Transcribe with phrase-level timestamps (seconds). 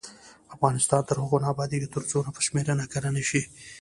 [0.55, 3.41] افغانستان تر هغو نه ابادیږي، ترڅو نفوس شمېرنه کره نشي.